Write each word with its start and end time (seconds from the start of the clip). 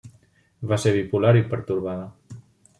Va 0.71 0.79
ser 0.85 0.95
bipolar 0.97 1.35
i 1.43 1.45
pertorbada. 1.53 2.43